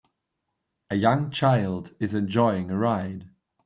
[0.89, 3.29] A young child is enjoying a ride.